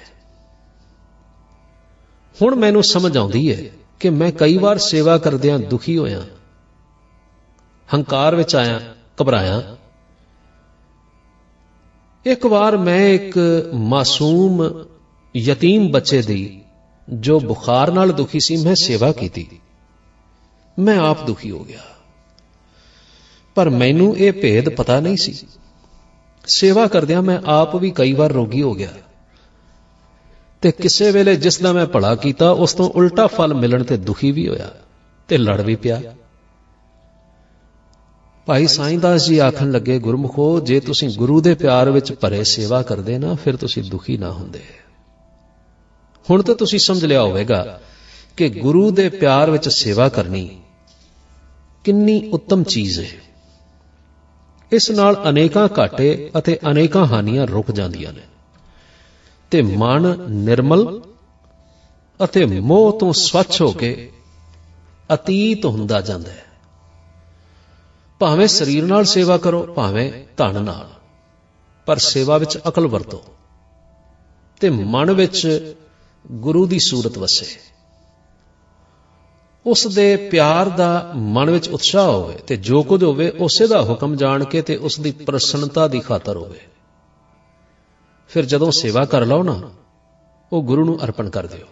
ਹੁਣ 2.43 2.55
ਮੈਨੂੰ 2.55 2.84
ਸਮਝ 2.84 3.17
ਆਉਂਦੀ 3.17 3.55
ਹੈ 3.55 3.70
ਕਿ 4.00 4.10
ਮੈਂ 4.10 4.32
ਕਈ 4.32 4.58
ਵਾਰ 4.58 4.78
ਸੇਵਾ 4.78 5.19
ਕਰਦਿਆਂ 5.19 5.58
ਦੁਖੀ 5.58 5.98
ਹੋਇਆ, 5.98 6.22
ਹੰਕਾਰ 7.94 8.34
ਵਿੱਚ 8.34 8.56
ਆਇਆ, 8.56 8.81
ਘਬਰਾਇਆ। 9.22 9.76
ਇੱਕ 12.26 12.46
ਵਾਰ 12.46 12.76
ਮੈਂ 12.76 13.08
ਇੱਕ 13.08 13.38
ਮਾਸੂਮ 13.75 14.84
ਯਤੀਮ 15.37 15.88
ਬੱਚੇ 15.88 16.22
ਦੀ, 16.22 16.62
ਜੋ 17.08 17.40
ਬੁਖਾਰ 17.40 17.93
ਨਾਲ 17.93 18.12
ਦੁਖੀ 18.12 18.40
ਸੀ, 18.40 18.56
ਮੈਂ 18.56 18.75
ਸੇਵਾ 18.75 19.12
ਕੀਤੀ। 19.12 19.60
ਮੈਂ 20.78 20.99
ਆਪ 20.99 21.26
ਦੁਖੀ 21.26 21.50
ਹੋ 21.50 21.64
ਗਿਆ। 21.64 21.81
ਪਰ 23.54 23.70
ਮੈਨੂੰ 23.70 24.19
ਇਹ 24.19 24.32
ਭੇਦ 24.32 24.69
ਪਤਾ 24.69 25.00
ਨਹੀਂ 25.00 25.16
ਸੀ। 25.16 25.46
ਸੇਵਾ 26.46 26.87
ਕਰਦਿਆਂ 26.87 27.22
ਮੈਂ 27.22 27.38
ਆਪ 27.46 27.76
ਵੀ 27.76 27.90
ਕਈ 27.90 28.12
ਵਾਰ 28.12 28.32
ਰੋਗੀ 28.32 28.62
ਹੋ 28.62 28.75
ਗਿਆ। 28.75 28.92
ਤੇ 30.61 30.73
ਕਿਸੇ 30.73 31.11
ਵੇਲੇ 31.11 31.37
ਜਿਸ 31.37 31.58
ਦਾ 31.58 31.73
ਮੈਂ 31.73 31.87
ਭਲਾ 31.87 32.14
ਕੀਤਾ, 32.14 32.50
ਉਸ 32.50 32.75
ਤੋਂ 32.75 32.91
ਉਲਟਾ 32.91 33.26
ਫਲ 33.26 33.55
ਮਿਲਣ 33.55 33.85
ਤੇ 33.85 33.97
ਦੁਖੀ 33.97 34.31
ਵੀ 34.31 34.49
ਹੋਇਆ 34.49 34.70
ਤੇ 35.29 35.38
ਲੜ 35.38 35.61
ਵੀ 35.61 35.76
ਪਿਆ। 35.76 36.03
ਭਾਈ 38.47 38.67
ਸਾਈਂਦਾਸ 38.67 39.26
ਜੀ 39.26 39.38
ਆਖਣ 39.38 39.70
ਲੱਗੇ, 39.70 39.99
ਗੁਰਮੁਖੋ, 39.99 40.61
ਜੇ 40.61 40.81
ਤੁਸੀਂ 40.81 41.08
ਗੁਰੂ 41.17 41.41
ਦੇ 41.41 41.55
ਪਿਆਰ 41.55 41.91
ਵਿੱਚ 41.91 42.12
ਭਰੇ 42.12 42.44
ਸੇਵਾ 42.44 42.82
ਕਰਦੇ 42.82 43.19
ਨਾ, 43.19 43.35
ਫਿਰ 43.35 43.56
ਤੁਸੀਂ 43.56 43.82
ਦੁਖੀ 43.82 44.17
ਨਾ 44.17 44.32
ਹੁੰਦੇ। 44.32 44.62
ਹੁਣ 46.31 46.43
ਤਾਂ 46.43 46.55
ਤੁਸੀਂ 46.55 46.79
ਸਮਝ 46.79 47.05
ਲਿਆ 47.05 47.23
ਹੋਵੇਗਾ 47.23 47.81
ਕਿ 48.37 48.49
ਗੁਰੂ 48.49 48.91
ਦੇ 48.91 49.09
ਪਿਆਰ 49.09 49.50
ਵਿੱਚ 49.50 49.69
ਸੇਵਾ 49.69 50.09
ਕਰਨੀ 50.09 50.61
ਕਿੰਨੀ 51.85 52.31
ਉੱਤਮ 52.31 52.62
ਚੀਜ਼ 52.62 53.00
ਹੈ। 53.00 53.26
ਇਸ 54.73 54.91
ਨਾਲ 54.91 55.25
ਅਨੇਕਾਂ 55.29 55.69
ਘਾਟੇ 55.79 56.31
ਅਤੇ 56.38 56.59
ਅਨੇਕਾਂ 56.70 57.06
ਹਾਨੀਆਂ 57.06 57.47
ਰੁਕ 57.47 57.70
ਜਾਂਦੀਆਂ 57.70 58.12
ਨੇ। 58.12 58.23
ਤੇ 59.50 59.62
ਮਨ 59.62 60.16
ਨਿਰਮਲ 60.31 61.02
ਅਤੇ 62.25 62.44
ਮੋਹ 62.46 62.98
ਤੋਂ 63.00 63.12
ਸਵੱਛ 63.12 63.60
ਹੋ 63.62 63.72
ਕੇ 63.72 64.12
ਅਤੀਤ 65.14 65.64
ਹੁੰਦਾ 65.66 66.00
ਜਾਂਦਾ 66.00 66.31
ਹੈ। 66.31 66.44
ਭਾਵੇਂ 68.19 68.46
ਸਰੀਰ 68.48 68.84
ਨਾਲ 68.84 69.04
ਸੇਵਾ 69.04 69.38
ਕਰੋ, 69.38 69.62
ਭਾਵੇਂ 69.66 70.12
ਧਨ 70.37 70.62
ਨਾਲ, 70.62 70.88
ਪਰ 71.87 71.96
ਸੇਵਾ 71.96 72.38
ਵਿੱਚ 72.38 72.58
ਅਕਲ 72.69 72.87
ਵਰਤੋ 72.87 73.22
ਤੇ 74.60 74.70
ਮਨ 74.70 75.12
ਵਿੱਚ 75.12 75.75
ਗੁਰੂ 76.32 76.66
ਦੀ 76.66 76.78
ਸੂਰਤ 76.78 77.19
ਵਸੇ। 77.19 77.46
ਉਸ 79.66 79.87
ਦੇ 79.87 80.16
ਪਿਆਰ 80.16 80.69
ਦਾ 80.69 81.10
ਮਨ 81.14 81.50
ਵਿੱਚ 81.50 81.69
ਉਤਸ਼ਾਹ 81.69 82.10
ਹੋਵੇ 82.10 82.34
ਤੇ 82.34 82.56
ਜੋ 82.56 82.82
ਕੁਝ 82.82 83.04
ਹੋਵੇ, 83.04 83.31
ਉਸੇ 83.31 83.66
ਦਾ 83.66 83.82
ਹੁਕਮ 83.82 84.16
ਜਾਣ 84.16 84.44
ਕੇ 84.44 84.62
ਤੇ 84.62 84.76
ਉਸ 84.76 85.00
ਦੀ 85.00 85.10
ਪ੍ਰਸੰਨਤਾ 85.10 85.88
ਦੀ 85.88 86.00
ਖਾਤਰ 86.00 86.37
ਹੋਵੇ। 86.37 86.60
ਫਿਰ 88.28 88.44
ਜਦੋਂ 88.44 88.70
ਸੇਵਾ 88.70 89.05
ਕਰ 89.05 89.26
ਲਓ 89.26 89.43
ਨਾ, 89.43 89.70
ਉਹ 90.52 90.62
ਗੁਰੂ 90.62 90.84
ਨੂੰ 90.84 91.05
ਅਰਪਣ 91.05 91.31
ਕਰ 91.31 91.46
ਦਿਓ। 91.46 91.67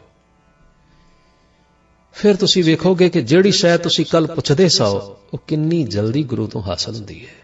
ਫਿਰ 2.12 2.36
ਤੁਸੀਂ 2.36 2.64
ਵੇਖੋਗੇ 2.64 3.08
ਕਿ 3.08 3.22
ਜਿਹੜੀ 3.22 3.52
ਸ਼ੈ 3.52 3.76
ਤੁਸੀਂ 3.76 4.06
ਕੱਲ 4.06 4.26
ਪੁੱਛਦੇ 4.26 4.68
ਸੋ 4.68 5.16
ਉਹ 5.34 5.38
ਕਿੰਨੀ 5.46 5.84
ਜਲਦੀ 5.84 6.22
ਗੁਰੂ 6.22 6.46
ਤੋਂ 6.46 6.62
ਹਾਸਲ 6.62 6.94
ਹੁੰਦੀ 6.94 7.26
ਹੈ। 7.26 7.34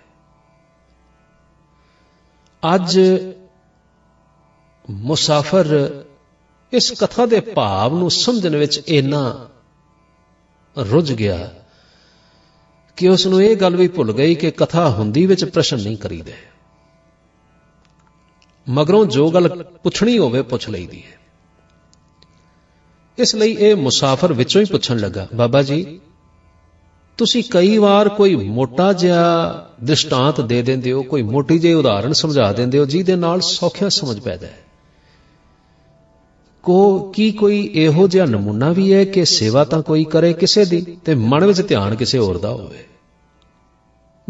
ਅੱਜ 2.75 3.00
ਮੁਸਾਫਰ 4.90 5.90
ਇਸ 6.73 6.93
ਕਥਾ 6.93 7.26
ਦੇ 7.26 7.40
ਭਾਵ 7.40 7.95
ਨੂੰ 7.95 8.11
ਸਮਝਣ 8.11 8.57
ਵਿੱਚ 8.57 8.83
ਇੰਨਾ 8.88 9.49
ਰੁੱਝ 10.79 11.12
ਗਿਆ 11.12 11.55
ਕਿ 12.97 13.09
ਉਸ 13.09 13.26
ਨੂੰ 13.26 13.43
ਇਹ 13.43 13.57
ਗੱਲ 13.57 13.76
ਵੀ 13.76 13.88
ਭੁੱਲ 13.88 14.12
ਗਈ 14.12 14.35
ਕਿ 14.35 14.50
ਕਥਾ 14.50 14.90
ਹੁੰਦੀ 14.90 15.26
ਵਿੱਚ 15.26 15.45
ਪ੍ਰਸ਼ਨ 15.45 15.83
ਨਹੀਂ 15.83 15.97
ਕਰੀਦੇ। 15.97 16.35
ਮਗਰੋਂ 18.69 19.07
ਜੋ 19.07 19.31
ਗੱਲ 19.31 19.64
ਪੁੱਛਣੀ 19.83 20.19
ਹੋਵੇ 20.19 20.43
ਪੁੱਛ 20.43 20.69
ਲਈਦੀ 20.69 21.02
ਹੈ। 21.02 21.19
ਇਸ 23.19 23.35
ਲਈ 23.35 23.52
ਇਹ 23.52 23.76
ਮੁਸਾਫਰ 23.76 24.33
ਵਿੱਚੋਂ 24.33 24.61
ਹੀ 24.61 24.67
ਪੁੱਛਣ 24.67 24.99
ਲੱਗਾ, 24.99 25.29
ਬਾਬਾ 25.35 25.62
ਜੀ, 25.62 26.00
ਤੁਸੀਂ 27.19 27.43
ਕਈ 27.50 27.79
ਵਾਰ 27.79 28.09
ਕੋਈ 28.09 28.37
ਮੋਟਾ 28.37 28.93
ਜਿਹਾ 28.93 29.23
ਦ੍ਰਿਸ਼ਟਾਂਤ 29.85 30.40
ਦੇ 30.40 30.62
ਦਿੰਦੇ 30.62 30.93
ਹੋ, 30.93 31.02
ਕੋਈ 31.02 31.23
ਮੋਟੀ 31.23 31.59
ਜਿਹੀ 31.59 31.73
ਉਦਾਹਰਣ 31.73 32.12
ਸਮਝਾ 32.12 32.52
ਦਿੰਦੇ 32.52 32.79
ਹੋ, 32.79 32.85
ਜਿਹਦੇ 32.85 33.17
ਨਾਲ 33.17 33.40
ਸੌਖਿਆ 33.40 33.88
ਸਮਝ 33.88 34.21
ਪੈਦਾ 34.21 34.47
ਹੈ। 34.47 34.59
ਕੋ 36.62 37.00
ਕੀ 37.00 37.33
ਕੋਈ 37.33 37.71
ਇਹੋ 37.75 38.09
ਜਿਹਾ 38.09 38.26
ਨਮੂਨਾ 38.26 38.73
ਵੀ 38.73 38.95
ਹੈ 38.95 39.05
ਕਿ 39.05 39.25
ਸੇਵਾ 39.25 39.64
ਤਾਂ 39.64 39.83
ਕੋਈ 39.83 40.05
ਕਰੇ 40.05 40.33
ਕਿਸੇ 40.33 40.64
ਦੀ 40.64 40.81
ਤੇ 41.05 41.14
ਮਨ 41.14 41.45
ਵਿੱਚ 41.45 41.69
ਧਿਆਨ 41.69 41.95
ਕਿਸੇ 41.95 42.19
ਹੋਰ 42.19 42.38
ਦਾ 42.38 42.50
ਹੋਵੇ? 42.50 42.87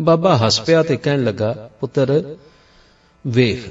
ਬਾਬਾ 0.00 0.36
ਹੱਸ 0.36 0.60
ਪਿਆ 0.60 0.82
ਤੇ 0.82 0.96
ਕਹਿਣ 0.96 1.24
ਲੱਗਾ, 1.24 1.70
ਪੁੱਤਰ, 1.80 2.36
ਵੇਖ 3.26 3.68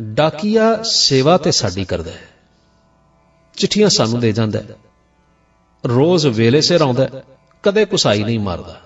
ਡਾਕੀਆ 0.00 0.82
ਸੇਵਾ 0.82 1.38
ਤੇ 1.38 1.52
ਸਾਡੀ 1.52 1.84
ਕਰਦਾ 1.84 2.10
ਹੈ। 2.10 2.28
ਚਿੱਠੀਆਂ 3.56 3.88
ਸਾਨੂੰ 3.88 4.20
ਦੇ 4.20 4.32
ਜਾਂਦਾ 4.32 4.58
ਹੈ। 4.58 4.66
ਰੋਜ਼ 5.86 6.26
ਵੇਲੇ 6.26 6.60
ਸਿਰ 6.60 6.80
ਆਉਂਦਾ 6.80 7.08
ਕਦੇ 7.62 7.84
ਕੁਸਾਈ 7.84 8.24
ਨਹੀਂ 8.24 8.40
ਮਾਰਦਾ। 8.40 8.80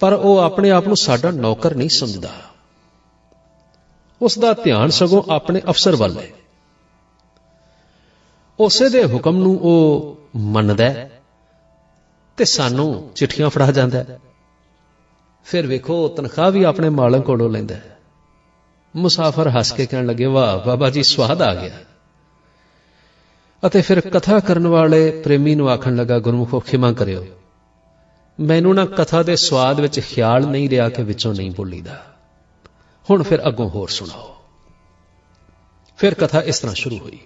ਪਰ 0.00 0.12
ਉਹ 0.12 0.38
ਆਪਣੇ 0.38 0.70
ਆਪ 0.70 0.86
ਨੂੰ 0.86 0.96
ਸਾਡਾ 0.96 1.30
ਨੌਕਰ 1.30 1.74
ਨਹੀਂ 1.74 1.88
ਸਮਝਦਾ। 1.88 2.30
ਉਸ 4.22 4.38
ਦਾ 4.38 4.52
ਧਿਆਨ 4.52 4.90
ਸਗੋਂ 4.90 5.22
ਆਪਣੇ 5.32 5.62
ਅਫਸਰ 5.68 5.96
ਵੱਲ 5.96 6.18
ਹੈ। 6.18 6.28
ਉਸੇ 8.60 8.88
ਦੇ 8.88 9.04
ਹੁਕਮ 9.04 9.36
ਨੂੰ 9.36 9.58
ਉਹ 9.60 10.18
ਮੰਨਦਾ 10.36 11.08
ਤੇ 12.36 12.44
ਸਾਨੂੰ 12.44 13.10
ਚਿੱਠੀਆਂ 13.14 13.50
ਫੜਾ 13.50 13.72
ਜਾਂਦਾ 13.72 14.04
ਫਿਰ 15.44 15.66
ਵੇਖੋ, 15.66 16.08
ਤਨਖਾਹ 16.08 16.50
ਵੀ 16.50 16.62
ਆਪਣੇ 16.62 16.88
ਮਾਲਕ 16.88 17.24
ਕੋਲੋਂ 17.24 17.50
ਲੈਂਦਾ 17.50 17.74
ਮੁਸਾਫਰ 18.96 19.48
ਹੱਸ 19.48 19.72
ਕੇ 19.72 19.86
ਕਹਿਣ 19.86 20.06
ਲੱਗੇ, 20.06 20.24
ਵਾਹ, 20.24 20.66
ਬਾਬਾ 20.66 20.90
ਜੀ, 20.90 21.02
ਸਵਾਦ 21.02 21.42
ਆ 21.42 21.54
ਗਿਆ। 21.54 21.78
ਅਤੇ 23.66 23.82
ਫਿਰ 23.82 24.00
ਕਥਾ 24.00 24.40
ਕਰਨ 24.40 24.66
ਵਾਲੇ 24.66 25.10
ਪ੍ਰੇਮੀ 25.10 25.54
ਨੂੰ 25.54 25.70
ਆਖਣ 25.70 25.96
ਲੱਗਾ, 25.96 26.18
ਗੁਰਮੁਖੋ, 26.18 26.60
ਖਿਮਾ 26.60 26.92
ਕਰਿਓ। 26.92 27.26
ਮੈਨੂੰ 28.40 28.74
ਨਾ 28.74 28.86
ਕਥਾ 28.86 29.22
ਦੇ 29.22 29.36
ਸਵਾਦ 29.36 29.80
ਵਿੱਚ 29.80 30.00
ਖਿਆਲ 30.00 30.46
ਨਹੀਂ 30.46 30.70
ਰਿਹਾ 30.70 30.88
ਕਿ 30.88 31.02
ਵਿੱਚੋਂ 31.02 31.34
ਨਹੀਂ 31.34 31.50
ਬੋਲੀਦਾ। 31.50 32.04
ਹੁਣ 33.10 33.22
ਫਿਰ 33.22 33.48
ਅੱਗੋਂ 33.48 33.70
ਹੋਰ 33.70 33.88
ਸੁਣਾਓ। 33.88 34.36
ਫਿਰ 35.96 36.14
ਕਥਾ 36.14 36.40
ਇਸ 36.40 36.58
ਤਰ੍ਹਾਂ 36.58 36.74
ਸ਼ੁਰੂ 36.74 36.98
ਹੋਈ। 36.98 37.18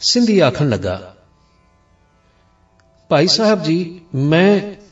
ਸਿੰਧੀ 0.00 0.40
ਆਖਣ 0.40 0.68
ਲੱਗਾ, 0.68 1.16
ਭਾਈ 3.08 3.26
ਸਾਹਿਬ 3.26 3.62
ਜੀ, 3.62 4.00
ਮੈਂ 4.14 4.83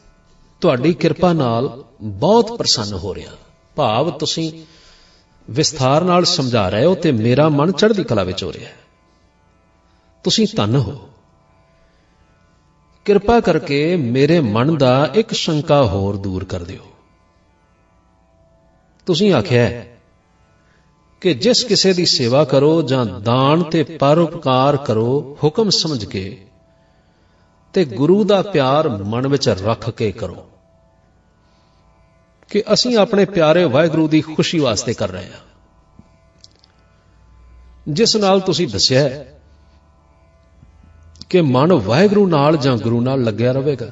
ਤੁਹਾਡੀ 0.63 0.95
ਕਿਰਪਾ 0.95 1.33
ਨਾਲ 1.33 1.85
ਬਹੁਤ 2.03 2.59
ਪ੍ਰਸੰਨ 2.59 2.93
ਹੋ 2.93 3.15
ਰਿਹਾ। 3.15 3.33
ਭਾਵ 3.77 4.11
ਤੁਸੀਂ 4.11 4.65
ਵਿਸਥਾਰ 5.51 6.05
ਨਾਲ 6.05 6.25
ਸਮਝਾ 6.25 6.69
ਰਹੇ 6.69 6.85
ਹੋ 6.85 6.95
ਤੇ 6.95 7.13
ਮੇਰਾ 7.13 7.49
ਮਨ 7.49 7.73
ਚੜ੍ਹਦੀ 7.73 8.05
ਕਲਾ 8.05 8.23
ਵਿੱਚ 8.23 8.45
ਹੋ 8.45 8.53
ਰਿਹਾ 8.53 8.69
ਹੈ। 8.69 8.75
ਤੁਸੀਂ 10.25 10.47
ਧੰਨ 10.57 10.77
ਹੋ। 10.77 11.09
ਕਿਰਪਾ 13.05 13.41
ਕਰਕੇ 13.41 13.97
ਮੇਰੇ 13.97 14.41
ਮਨ 14.41 14.79
ਦਾ 14.79 15.11
ਇੱਕ 15.15 15.33
ਸ਼ੰਕਾ 15.33 15.85
ਹੋਰ 15.85 16.17
ਦੂਰ 16.17 16.45
ਕਰ 16.45 16.63
ਦਿਓ। 16.63 16.87
ਤੁਸੀਂ 19.07 19.33
ਆਖਿਆ 19.33 19.85
ਕਿ 21.21 21.35
ਜਿਸ 21.35 21.65
ਕਿਸੇ 21.65 21.93
ਦੀ 21.93 22.07
ਸੇਵਾ 22.07 22.45
ਕਰੋ 22.45 22.83
ਜਾਂ 22.83 23.07
ਦਾਨ 23.07 23.63
ਤੇ 23.63 23.83
ਪਰਉਪਕਾਰ 23.83 24.77
ਕਰੋ, 24.77 25.39
ਹੁਕਮ 25.45 25.71
ਸਮਝ 25.71 26.05
ਕੇ 26.05 26.47
ਤੇ 27.73 27.85
ਗੁਰੂ 27.85 28.25
ਦਾ 28.25 28.43
ਪਿਆਰ 28.43 28.89
ਮਨ 28.89 29.29
ਵਿੱਚ 29.29 29.49
ਰੱਖ 29.49 29.91
ਕੇ 29.91 30.13
ਕਰੋ। 30.13 30.47
ਕਿ 32.53 32.63
ਅਸੀਂ 32.73 32.97
ਆਪਣੇ 32.97 33.25
ਪਿਆਰੇ 33.25 33.65
ਵਾਹਿਗੁਰੂ 33.65 34.09
ਦੀ 34.09 34.21
ਖੁਸ਼ੀ 34.21 34.59
ਵਾਸਤੇ 34.59 34.95
ਕਰ 34.95 35.11
ਰਹੇ 35.11 35.25
ਹਾਂ। 35.25 35.63
ਜਿਸ 37.89 38.17
ਨਾਲ 38.17 38.41
ਤੁਸੀਂ 38.41 38.69
ਦੱਸਿਆ 38.69 39.25
ਕਿ 41.31 41.41
ਮਨ 41.41 41.73
ਵਾਹਿਗੁਰੂ 41.73 42.27
ਨਾਲ 42.27 42.57
ਜਾਂ 42.57 42.77
ਗੁਰੂ 42.77 43.01
ਨਾਲ 43.01 43.23
ਲੱਗਿਆ 43.23 43.53
ਰਹੇਗਾ 43.53 43.87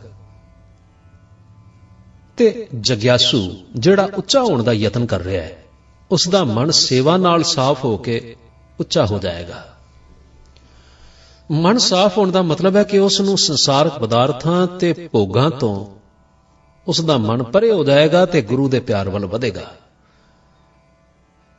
ਤੇ 2.36 2.68
ਜਗਿਆਸੂ 2.80 3.56
ਜਿਹੜਾ 3.74 4.08
ਉੱਚਾ 4.14 4.42
ਹੋਣ 4.42 4.62
ਦਾ 4.62 4.72
ਯਤਨ 4.72 5.06
ਕਰ 5.06 5.20
ਰਿਹਾ 5.20 5.42
ਹੈ 5.42 5.64
ਉਸ 6.10 6.28
ਦਾ 6.28 6.44
ਮਨ 6.44 6.70
ਸੇਵਾ 6.70 7.16
ਨਾਲ 7.16 7.42
ਸਾਫ਼ 7.42 7.84
ਹੋ 7.84 7.96
ਕੇ 7.96 8.36
ਉੱਚਾ 8.80 9.06
ਹੋ 9.06 9.18
ਜਾਏਗਾ। 9.18 9.76
ਮਨ 11.50 11.78
ਸਾਫ਼ 11.78 12.18
ਹੋਣ 12.18 12.30
ਦਾ 12.30 12.42
ਮਤਲਬ 12.42 12.76
ਹੈ 12.76 12.82
ਕਿ 12.82 12.98
ਉਸ 12.98 13.20
ਨੂੰ 13.20 13.38
ਸੰਸਾਰਕ 13.38 13.98
ਪਦਾਰਥਾਂ 13.98 14.66
ਤੇ 14.66 14.92
ਭੋਗਾਂ 14.92 15.50
ਤੋਂ 15.50 16.00
ਉਸ 16.87 17.00
ਦਾ 17.00 17.16
ਮਨ 17.18 17.42
ਪਰੇ 17.42 17.70
ਹੋ 17.72 17.84
ਜਾਏਗਾ 17.84 18.25
ਤੇ 18.26 18.42
ਗੁਰੂ 18.42 18.68
ਦੇ 18.68 18.80
ਪਿਆਰ 18.80 19.08
ਵੱਲ 19.08 19.26
ਵਧੇਗਾ। 19.26 19.70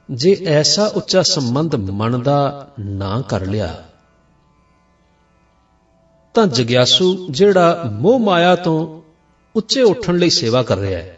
ਜੇ 0.09 0.35
ਐਸਾ 0.47 0.85
ਉੱਚਾ 0.85 1.21
ਸੰਬੰਧ 1.21 1.75
ਮਨ 1.75 2.21
ਦਾ 2.21 2.69
ਨਾ 2.79 3.21
ਕਰ 3.21 3.45
ਲਿਆ, 3.45 3.83
ਤਾਂ 6.35 6.45
ਜਗਿਆਸੂ 6.47 7.27
ਜਿਹੜਾ 7.29 7.83
ਮੋਹ 7.91 8.19
ਮਾਇਆ 8.19 8.55
ਤੋਂ 8.55 9.01
ਉੱਚੇ 9.55 9.81
ਉੱਠਣ 9.81 10.17
ਲਈ 10.17 10.29
ਸੇਵਾ 10.29 10.63
ਕਰ 10.63 10.77
ਰਿਹਾ 10.77 10.99
ਹੈ, 10.99 11.17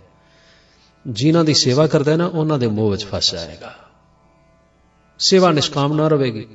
ਜਿਨ੍ਹਾਂ 1.05 1.43
ਦੀ 1.43 1.53
ਸੇਵਾ 1.53 1.88
ਕਰਦਾ 1.88 2.15
ਨਾ, 2.15 2.25
ਉਹਨਾਂ 2.25 2.60
ਦੇ 2.60 2.67
ਮੋਹ 2.67 2.89
ਵਿੱਚ 2.91 3.05
ਫਸ 3.05 3.31
ਜਾਏਗਾ। 3.31 3.74
ਸੇਵਾ 5.19 5.51
ਨਿਸ਼ਕਾਮ 5.51 5.93
ਨਾ 5.93 6.07
ਰਹੇਗੀ। 6.07 6.48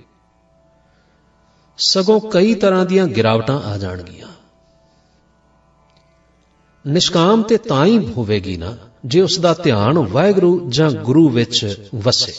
ਸਗੋਂ 1.79 2.21
ਕਈ 2.21 2.55
ਤਰ੍ਹਾਂ 2.55 2.87
ਦੀਆਂ 2.87 3.07
ਗਿਰਾਵਟਾਂ 3.07 3.61
ਆ 3.63 3.77
ਜਾਣਗੀਆਂ। 3.79 4.29
ਨਿਸ਼ਕਾਮ 6.89 7.43
ਤੇ 7.43 7.57
ਤਾਂ 7.59 7.85
ਹੀ 7.87 7.99
ਹੋਵੇਗੀ 8.13 8.57
ਨਾ, 8.57 8.77
ਜੇ 9.05 9.21
ਉਸ 9.21 9.39
ਦਾ 9.39 9.53
ਧਿਆਨ 9.55 9.99
ਵਾਹਿਗੁਰੂ 9.99 10.71
ਜਾਂ 10.71 10.91
ਗੁਰੂ 10.91 11.29
ਵਿੱਚ 11.29 11.91
ਵਸੇ। 11.95 12.33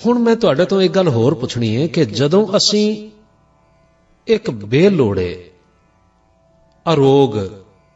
ਹੁਣ 0.00 0.18
ਮੈਂ 0.18 0.34
ਤੁਹਾਡੇ 0.36 0.64
ਤੋਂ 0.64 0.80
ਇੱਕ 0.82 0.94
ਗੱਲ 0.94 1.08
ਹੋਰ 1.08 1.34
ਪੁੱਛਣੀ 1.34 1.76
ਹੈ 1.76 1.86
ਕਿ 1.86 2.04
ਜਦੋਂ 2.04 2.46
ਅਸੀਂ 2.56 3.10
ਇੱਕ 4.26 4.50
ਬੇਲੋੜੇ, 4.50 5.50
ਅਰੋਗ 6.86 7.36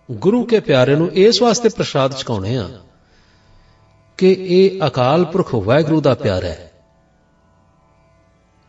ਗੁਰੂ 0.09 0.45
ਕੇ 0.45 0.61
ਪਿਆਰੇ 0.61 0.95
ਨੂੰ 0.97 1.11
ਇਸ 1.13 1.43
ਵਾਸਤੇ 1.43 1.69
ਪ੍ਰਸ਼ਾਦ 1.69 2.15
ਚਕਾਉਣੇ 2.15 2.57
ਆ 2.57 2.69
ਕਿ 4.19 4.31
ਇਹ 4.41 4.87
ਅਕਾਲ 4.87 5.25
ਪੁਰਖ 5.25 5.55
ਵਾਹਿਗੁਰੂ 5.55 6.01
ਦਾ 6.01 6.15
ਪਿਆਰਾ 6.15 6.47
ਹੈ, 6.47 6.73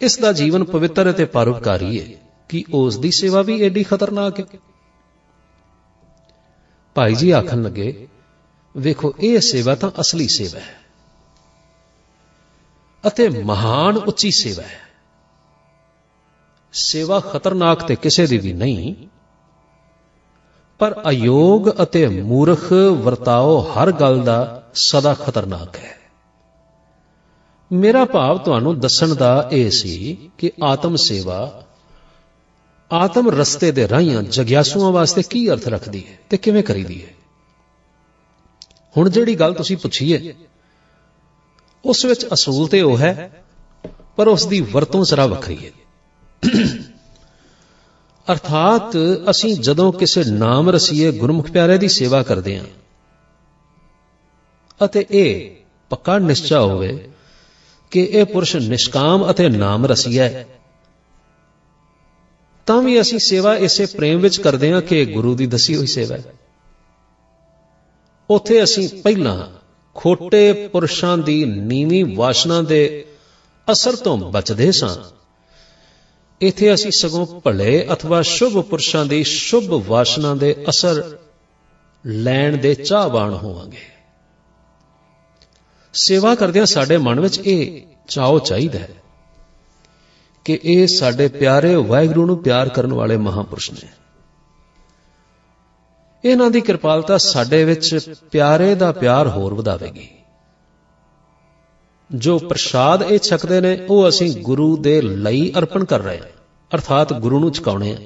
ਇਸ 0.01 0.17
ਦਾ 0.19 0.31
ਜੀਵਨ 0.33 0.63
ਪਵਿੱਤਰ 0.63 1.09
ਅਤੇ 1.11 1.25
ਪਰਉਪਕਾਰੀ 1.25 1.99
ਹੈ 1.99 2.05
ਕਿ 2.49 2.63
ਉਸ 2.73 2.97
ਦੀ 2.97 3.11
ਸੇਵਾ 3.11 3.41
ਵੀ 3.41 3.61
ਐਡੀ 3.63 3.83
ਖਤਰਨਾਕ 3.83 4.39
ਹੈ। 4.39 4.45
ਭਾਈ 6.95 7.15
ਜੀ 7.15 7.31
ਆਖਣ 7.31 7.62
ਲੱਗੇ, 7.62 8.07
ਵੇਖੋ, 8.77 9.13
ਇਹ 9.19 9.39
ਸੇਵਾ 9.39 9.75
ਤਾਂ 9.75 9.91
ਅਸਲੀ 10.01 10.27
ਸੇਵਾ 10.27 10.60
ਹੈ 10.60 10.79
ਅਤੇ 13.07 13.29
ਮਹਾਨ 13.29 13.98
ਉੱਚੀ 13.98 14.31
ਸੇਵਾ 14.31 14.63
ਹੈ। 14.63 14.79
ਸੇਵਾ 16.74 17.19
ਖਤਰਨਾਕ 17.19 17.83
ਤੇ 17.83 17.95
ਕਿਸੇ 17.95 18.27
ਦੀ 18.27 18.38
ਵੀ 18.38 18.53
ਨਹੀਂ, 18.53 18.95
ਪਰ 20.79 21.01
ਅਯੋਗ 21.10 21.69
ਅਤੇ 21.83 22.07
ਮੂਰਖ 22.07 22.74
ਵਰਤਾਓ 22.74 23.60
ਹਰ 23.62 23.91
ਗੱਲ 23.91 24.24
ਦਾ 24.24 24.69
ਸਦਾ 24.74 25.13
ਖਤਰਨਾਕ 25.13 25.77
ਹੈ। 25.77 26.00
ਮੇਰਾ 27.71 28.05
ਭਾਵ 28.05 28.38
ਤੁਹਾਨੂੰ 28.38 28.79
ਦੱਸਣ 28.79 29.15
ਦਾ 29.15 29.50
ਇਹ 29.51 29.69
ਸੀ 29.71 30.31
ਕਿ 30.38 30.51
ਆਤਮ 30.63 30.95
ਸੇਵਾ 30.95 31.63
ਆਤਮ 32.91 33.29
ਰਸਤੇ 33.29 33.71
ਦੇ 33.71 33.88
ਰਾਹੀਆਂ 33.88 34.21
ਜਗਿਆਸੂਆਂ 34.29 34.91
ਵਾਸਤੇ 34.91 35.21
ਕੀ 35.24 35.50
ਅਰਥ 35.51 35.67
ਰੱਖਦੀ 35.67 36.03
ਹੈ 36.07 36.17
ਤੇ 36.29 36.38
ਕਿਵੇਂ 36.38 36.63
ਕਰੀਦੀ 36.63 37.01
ਹੈ? 37.01 37.13
ਹੁਣ 38.95 39.10
ਜਿਹੜੀ 39.10 39.36
ਗੱਲ 39.36 39.53
ਤੁਸੀਂ 39.53 39.77
ਪੁੱਛੀ 39.77 40.13
ਹੈ 40.13 40.33
ਉਸ 41.86 42.05
ਵਿੱਚ 42.05 42.25
ਅਸੂਲ 42.33 42.67
ਤੇ 42.67 42.81
ਉਹ 42.81 42.98
ਹੈ, 42.98 43.43
ਪਰ 44.15 44.27
ਉਸ 44.27 44.45
ਦੀ 44.45 44.60
ਵਰਤੋਂ 44.62 45.03
ਜ਼ਰਾ 45.05 45.25
ਵੱਖਰੀ 45.25 45.57
ਹੈ। 45.57 45.71
ਅਰਥਾਤ 48.27 48.95
ਅਸੀਂ 49.29 49.55
ਜਦੋਂ 49.55 49.91
ਕਿਸੇ 49.93 50.24
ਨਾਮ 50.24 50.69
ਰਸੀਏ 50.69 51.12
ਗੁਰਮੁਖ 51.12 51.50
ਪਿਆਰੇ 51.51 51.77
ਦੀ 51.77 51.88
ਸੇਵਾ 51.88 52.21
ਕਰਦੇ 52.24 52.57
ਹਾਂ, 52.60 52.65
ਅਤੇ 54.86 55.05
ਇਹ 55.12 55.55
ਪੱਕਾ 55.91 56.17
ਨਿਸ਼ਚਾ 56.19 56.60
ਹੋਵੇ 56.62 57.10
ਕਿ 57.91 58.03
ਇਹ 58.03 58.25
ਪੁਰਸ਼ 58.25 58.55
ਨਿਸ਼ਕਾਮ 58.55 59.29
ਅਤੇ 59.31 59.50
ਨਾਮ 59.50 59.86
ਰਸੀਆ 59.86 60.24
ਹੈ 60.24 60.48
ਤਾਂ 62.71 62.81
ਵੀ 62.81 63.01
ਅਸੀਂ 63.01 63.19
ਸੇਵਾ 63.19 63.55
ਇਸੇ 63.55 63.85
ਪ੍ਰੇਮ 63.85 64.19
ਵਿੱਚ 64.19 64.41
ਕਰਦੇ 64.41 64.73
ਹਾਂ 64.73 64.81
ਕਿ 64.81 65.05
ਗੁਰੂ 65.05 65.35
ਦੀ 65.35 65.47
ਦਸੀ 65.47 65.75
ਹੋਈ 65.75 65.87
ਸੇਵਾ 65.87 66.17
ਹੈ। 66.17 66.23
ਉਥੇ 68.29 68.63
ਅਸੀਂ 68.63 69.01
ਪਹਿਲਾਂ 69.01 69.47
ਖੋਟੇ 69.95 70.67
ਪੁਰਸ਼ਾਂ 70.67 71.17
ਦੀ 71.17 71.45
ਨੀਵੀਂ 71.45 72.15
ਵਾਸ਼ਨਾ 72.15 72.61
ਦੇ 72.61 73.05
ਅਸਰ 73.71 73.95
ਤੋਂ 73.95 74.17
ਬਚਦੇ 74.17 74.71
ਸਾਂ। 74.71 74.95
ਇਥੇ 76.41 76.73
ਅਸੀਂ 76.73 76.91
ਸਗੋਂ 76.91 77.41
ਭਲੇ 77.41 77.87
ਅਥਵਾ 77.93 78.21
ਸ਼ੁਭ 78.21 78.61
ਪੁਰਸ਼ਾਂ 78.61 79.05
ਦੀ 79.05 79.23
ਸ਼ੁਭ 79.23 79.83
ਵਾਸ਼ਨਾ 79.87 80.35
ਦੇ 80.35 80.65
ਅਸਰ 80.69 81.17
ਲੈਣ 82.05 82.57
ਦੇ 82.57 82.75
ਚਾਹਵਾਨ 82.75 83.33
ਹੋਵਾਂਗੇ। 83.33 83.81
ਸੇਵਾ 85.93 86.35
ਕਰਦਿਆਂ 86.35 86.65
ਸਾਡੇ 86.65 86.97
ਮਨ 86.97 87.19
ਵਿੱਚ 87.19 87.39
ਇਹ 87.39 87.81
ਚਾਹੋ 88.07 88.39
ਚਾਹੀਦਾ 88.39 88.79
ਹੈ। 88.79 88.89
ਕਿ 90.45 90.60
ਇਹ 90.63 90.88
ਸਾਡੇ 90.88 91.27
ਪਿਆਰੇ 91.27 91.75
ਵਾਹਿਗੁਰੂ 91.75 92.25
ਨੂੰ 92.25 92.43
ਪਿਆਰ 92.43 92.69
ਕਰਨ 92.69 92.93
ਵਾਲੇ 92.93 93.17
ਮਹਾਪੁਰਸ਼ 93.17 93.71
ਨੇ। 93.71 93.89
ਇਹਨਾਂ 96.25 96.51
ਦੀ 96.51 96.62
ਕਿਰਪਾਲਤਾ 96.62 97.17
ਸਾਡੇ 97.17 97.63
ਵਿੱਚ 97.63 98.15
ਪਿਆਰੇ 98.31 98.75
ਦਾ 98.75 98.91
ਪਿਆਰ 98.91 99.27
ਹੋਰ 99.27 99.53
ਵਧਾਵੇਗੀ। 99.53 100.10
ਜੋ 102.15 102.39
ਪ੍ਰਸ਼ਾਦ 102.39 103.03
ਇਹ 103.03 103.19
ਛਕਦੇ 103.19 103.62
ਨੇ, 103.62 103.86
ਉਹ 103.89 104.10
ਅਸੀਂ 104.10 104.41
ਗੁਰੂ 104.41 104.77
ਦੇ 104.77 105.01
ਲਈ 105.01 105.53
ਅਰਪਣ 105.57 105.86
ਕਰ 105.86 106.00
ਰਹੇ 106.00 106.17
ਹਾਂ, 106.17 106.27
ਅਰਥਾਤ 106.75 107.13
ਗੁਰੂ 107.13 107.39
ਨੂੰ 107.39 107.53
ਛਕਾਉਣੇ 107.53 107.93
ਆ 107.93 107.98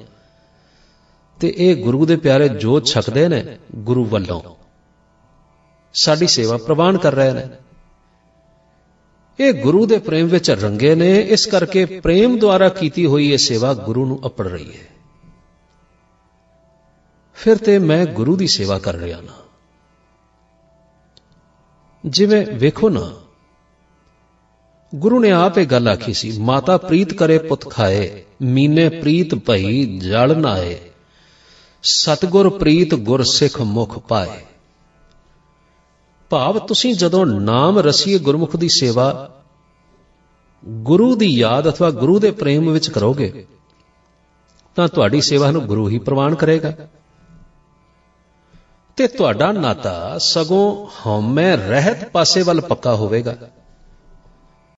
ਤੇ 1.40 1.54
ਇਹ 1.56 1.76
ਗੁਰੂ 1.76 2.06
ਦੇ 2.06 2.16
ਪਿਆਰੇ 2.16 2.48
ਜੋ 2.48 2.80
ਛਕਦੇ 2.80 3.28
ਨੇ, 3.28 3.58
ਗੁਰੂ 3.74 4.04
ਵੱਲੋਂ 4.04 4.40
ਸਾਡੀ 5.94 6.26
ਸੇਵਾ 6.26 6.56
ਪ੍ਰਵਾਨ 6.56 6.98
ਕਰ 6.98 7.14
ਰਹੇ 7.14 7.32
ਨੇ। 7.32 7.48
ਇਹ 9.40 9.52
ਗੁਰੂ 9.52 9.86
ਦੇ 9.86 9.98
ਪ੍ਰੇਮ 9.98 10.26
ਵਿੱਚ 10.26 10.50
ਰੰਗੇ 10.50 10.94
ਨੇ, 10.94 11.20
ਇਸ 11.20 11.46
ਕਰਕੇ 11.46 11.84
ਪ੍ਰੇਮ 11.84 12.38
ਦੁਆਰਾ 12.38 12.68
ਕੀਤੀ 12.68 13.06
ਹੋਈ 13.06 13.32
ਇਹ 13.32 13.38
ਸੇਵਾ 13.38 13.74
ਗੁਰੂ 13.74 14.06
ਨੂੰ 14.06 14.26
ਅਪੜ 14.26 14.48
ਰਹੀ 14.48 14.72
ਹੈ। 14.72 14.96
ਫਿਰ 17.34 17.56
ਤੇ 17.56 17.78
ਮੈਂ 17.78 18.06
ਗੁਰੂ 18.06 18.36
ਦੀ 18.36 18.46
ਸੇਵਾ 18.46 18.78
ਕਰ 18.78 18.94
ਰਿਹਾ 18.94 19.20
ਨਾ। 19.20 19.32
ਜਿਵੇਂ 22.06 22.46
ਵੇਖੋ 22.46 22.88
ਨਾ, 22.88 23.12
ਗੁਰੂ 24.94 25.20
ਨੇ 25.20 25.30
ਆਪ 25.30 25.58
ਇਹ 25.58 25.66
ਗੱਲ 25.66 25.88
ਆਖੀ 25.88 26.12
ਸੀ, 26.12 26.38
ਮਾਤਾ 26.38 26.76
ਪ੍ਰੀਤ 26.76 27.14
ਕਰੇ 27.14 27.38
ਪੁੱਤ 27.38 27.70
ਖਾਏ, 27.70 28.24
ਮੀਨੇ 28.42 28.88
ਪ੍ਰੀਤ 28.88 29.34
ਭਈ 29.34 29.98
ਜਲ 29.98 30.36
ਨਾਏ, 30.38 30.78
ਸਤਗੁਰ 31.82 32.58
ਪ੍ਰੀਤ 32.58 32.94
ਗੁਰ 32.94 33.22
ਸਿੱਖ 33.22 33.62
ਮੁਖ 33.62 33.98
ਪਾਏ। 33.98 34.44
ਭਾਵ 36.30 36.58
ਤੁਸੀਂ 36.58 36.94
ਜਦੋਂ 36.94 37.26
ਨਾਮ 37.26 37.78
ਰਸੀਏ 37.78 38.18
ਗੁਰਮੁਖ 38.18 38.56
ਦੀ 38.56 38.68
ਸੇਵਾ 38.68 39.30
ਗੁਰੂ 40.64 41.16
ਦੀ 41.16 41.26
ਯਾਦ 41.26 41.68
ਅਥਵਾ 41.68 41.90
ਗੁਰੂ 41.90 42.18
ਦੇ 42.18 42.30
ਪ੍ਰੇਮ 42.30 42.70
ਵਿੱਚ 42.70 42.90
ਕਰੋਗੇ, 42.90 43.46
ਤਾਂ 44.74 44.88
ਤੁਹਾਡੀ 44.88 45.20
ਸੇਵਾ 45.20 45.50
ਨੂੰ 45.50 45.62
ਗੁਰੂ 45.62 45.88
ਹੀ 45.88 45.98
ਪ੍ਰਵਾਨ 45.98 46.34
ਕਰੇਗਾ। 46.34 46.72
ਤੇ 48.96 49.06
ਤੁਹਾਡਾ 49.06 49.52
ਨਾਤਾ 49.52 50.18
ਸਗੋਂ 50.18 50.86
ਹਉਮੈ 50.86 51.56
ਰਹਿਤ 51.56 52.08
ਪਾਸੇ 52.08 52.42
ਵੱਲ 52.42 52.60
ਪੱਕਾ 52.60 52.94
ਹੋਵੇਗਾ। 52.94 53.36